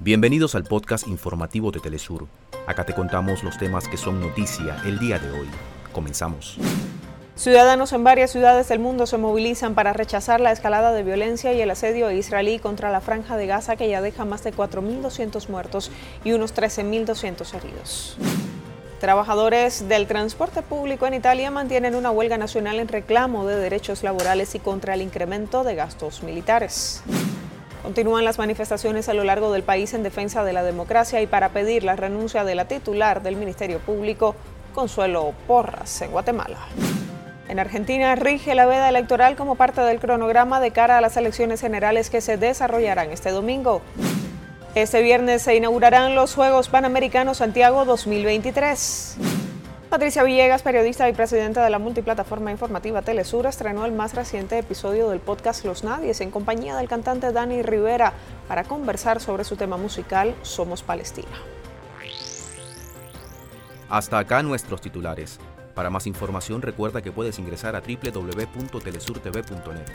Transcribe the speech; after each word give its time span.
Bienvenidos 0.00 0.54
al 0.54 0.64
podcast 0.64 1.06
informativo 1.06 1.70
de 1.70 1.78
Telesur. 1.78 2.26
Acá 2.66 2.84
te 2.84 2.94
contamos 2.94 3.44
los 3.44 3.56
temas 3.58 3.88
que 3.88 3.96
son 3.96 4.20
noticia 4.20 4.76
el 4.84 4.98
día 4.98 5.18
de 5.18 5.30
hoy. 5.30 5.48
Comenzamos. 5.92 6.58
Ciudadanos 7.36 7.92
en 7.92 8.02
varias 8.04 8.32
ciudades 8.32 8.68
del 8.68 8.80
mundo 8.80 9.06
se 9.06 9.18
movilizan 9.18 9.74
para 9.74 9.92
rechazar 9.92 10.40
la 10.40 10.52
escalada 10.52 10.92
de 10.92 11.04
violencia 11.04 11.52
y 11.52 11.60
el 11.60 11.70
asedio 11.70 12.10
israelí 12.10 12.58
contra 12.58 12.90
la 12.90 13.00
franja 13.00 13.36
de 13.36 13.46
Gaza 13.46 13.76
que 13.76 13.88
ya 13.88 14.02
deja 14.02 14.24
más 14.24 14.42
de 14.42 14.52
4.200 14.52 15.48
muertos 15.48 15.90
y 16.24 16.32
unos 16.32 16.54
13.200 16.54 17.54
heridos. 17.54 18.16
Trabajadores 19.00 19.88
del 19.88 20.06
transporte 20.06 20.62
público 20.62 21.06
en 21.06 21.14
Italia 21.14 21.50
mantienen 21.50 21.94
una 21.94 22.10
huelga 22.10 22.36
nacional 22.36 22.78
en 22.78 22.88
reclamo 22.88 23.46
de 23.46 23.56
derechos 23.56 24.02
laborales 24.02 24.54
y 24.54 24.58
contra 24.58 24.94
el 24.94 25.02
incremento 25.02 25.62
de 25.62 25.76
gastos 25.76 26.22
militares. 26.22 27.02
Continúan 27.84 28.24
las 28.24 28.38
manifestaciones 28.38 29.10
a 29.10 29.14
lo 29.14 29.24
largo 29.24 29.52
del 29.52 29.62
país 29.62 29.92
en 29.92 30.02
defensa 30.02 30.42
de 30.42 30.54
la 30.54 30.62
democracia 30.62 31.20
y 31.20 31.26
para 31.26 31.50
pedir 31.50 31.84
la 31.84 31.94
renuncia 31.96 32.42
de 32.42 32.54
la 32.54 32.64
titular 32.64 33.22
del 33.22 33.36
Ministerio 33.36 33.78
Público, 33.78 34.34
Consuelo 34.72 35.34
Porras, 35.46 36.00
en 36.00 36.10
Guatemala. 36.10 36.56
En 37.46 37.58
Argentina 37.58 38.14
rige 38.14 38.54
la 38.54 38.64
veda 38.64 38.88
electoral 38.88 39.36
como 39.36 39.56
parte 39.56 39.82
del 39.82 40.00
cronograma 40.00 40.60
de 40.60 40.70
cara 40.70 40.96
a 40.96 41.02
las 41.02 41.18
elecciones 41.18 41.60
generales 41.60 42.08
que 42.08 42.22
se 42.22 42.38
desarrollarán 42.38 43.10
este 43.10 43.32
domingo. 43.32 43.82
Este 44.74 45.02
viernes 45.02 45.42
se 45.42 45.54
inaugurarán 45.54 46.14
los 46.14 46.34
Juegos 46.34 46.70
Panamericanos 46.70 47.36
Santiago 47.36 47.84
2023. 47.84 49.43
Patricia 49.94 50.24
Villegas, 50.24 50.64
periodista 50.64 51.08
y 51.08 51.12
presidenta 51.12 51.62
de 51.62 51.70
la 51.70 51.78
multiplataforma 51.78 52.50
informativa 52.50 53.02
Telesur, 53.02 53.46
estrenó 53.46 53.86
el 53.86 53.92
más 53.92 54.12
reciente 54.12 54.58
episodio 54.58 55.08
del 55.08 55.20
podcast 55.20 55.64
Los 55.64 55.84
Nadies 55.84 56.20
en 56.20 56.32
compañía 56.32 56.74
del 56.74 56.88
cantante 56.88 57.30
Dani 57.30 57.62
Rivera 57.62 58.12
para 58.48 58.64
conversar 58.64 59.20
sobre 59.20 59.44
su 59.44 59.54
tema 59.54 59.76
musical 59.76 60.34
Somos 60.42 60.82
Palestina. 60.82 61.28
Hasta 63.88 64.18
acá 64.18 64.42
nuestros 64.42 64.80
titulares. 64.80 65.38
Para 65.76 65.90
más 65.90 66.08
información 66.08 66.60
recuerda 66.60 67.00
que 67.00 67.12
puedes 67.12 67.38
ingresar 67.38 67.76
a 67.76 67.80
www.telesurtv.net. 67.80 69.92